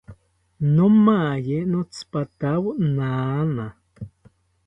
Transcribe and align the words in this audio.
Nomaye 0.75 1.57
notzipatawo 1.71 2.69
nana 2.95 3.65